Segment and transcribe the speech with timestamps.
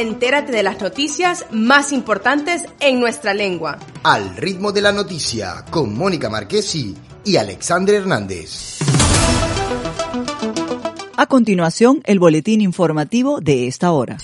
[0.00, 3.78] entérate de las noticias más importantes en nuestra lengua.
[4.04, 6.94] Al ritmo de la noticia, con Mónica Marquesi
[7.24, 8.78] y Alexandre Hernández.
[11.16, 14.18] A continuación, el boletín informativo de esta hora.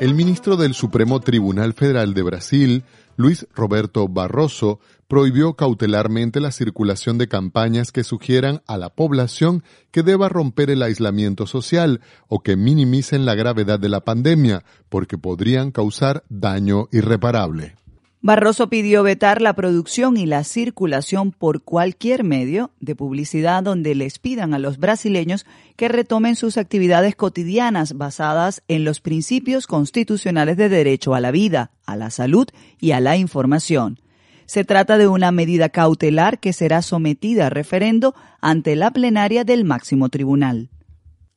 [0.00, 2.84] El ministro del Supremo Tribunal Federal de Brasil,
[3.18, 10.02] Luis Roberto Barroso, prohibió cautelarmente la circulación de campañas que sugieran a la población que
[10.02, 15.70] deba romper el aislamiento social o que minimicen la gravedad de la pandemia, porque podrían
[15.70, 17.76] causar daño irreparable.
[18.22, 24.18] Barroso pidió vetar la producción y la circulación por cualquier medio de publicidad donde les
[24.18, 30.68] pidan a los brasileños que retomen sus actividades cotidianas basadas en los principios constitucionales de
[30.68, 32.46] derecho a la vida, a la salud
[32.78, 34.00] y a la información.
[34.44, 39.64] Se trata de una medida cautelar que será sometida a referendo ante la plenaria del
[39.64, 40.68] máximo tribunal.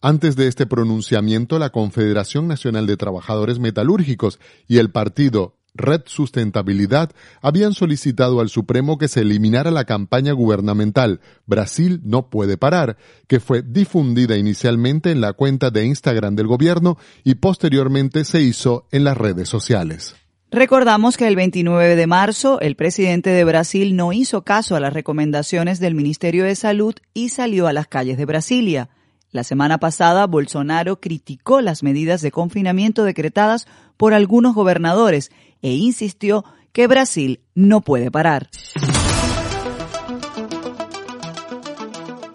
[0.00, 7.10] Antes de este pronunciamiento, la Confederación Nacional de Trabajadores Metalúrgicos y el partido Red Sustentabilidad
[7.40, 13.40] habían solicitado al Supremo que se eliminara la campaña gubernamental Brasil no puede parar, que
[13.40, 19.04] fue difundida inicialmente en la cuenta de Instagram del gobierno y posteriormente se hizo en
[19.04, 20.16] las redes sociales.
[20.50, 24.94] Recordamos que el 29 de marzo el presidente de Brasil no hizo caso a las
[24.94, 28.88] recomendaciones del Ministerio de Salud y salió a las calles de Brasilia.
[29.30, 33.66] La semana pasada, Bolsonaro criticó las medidas de confinamiento decretadas
[33.98, 35.30] por algunos gobernadores
[35.62, 38.48] e insistió que Brasil no puede parar.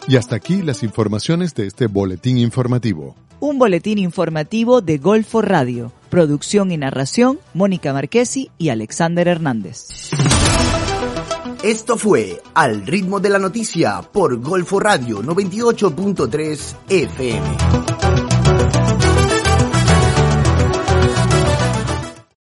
[0.07, 3.15] Y hasta aquí las informaciones de este boletín informativo.
[3.39, 5.91] Un boletín informativo de Golfo Radio.
[6.09, 10.11] Producción y narración, Mónica Marquesi y Alexander Hernández.
[11.63, 17.92] Esto fue Al ritmo de la noticia por Golfo Radio 98.3 FM.